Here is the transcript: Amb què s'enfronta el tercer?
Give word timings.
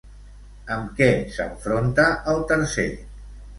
Amb 0.75 0.95
què 1.01 1.09
s'enfronta 1.35 2.09
el 2.35 2.43
tercer? 2.55 2.89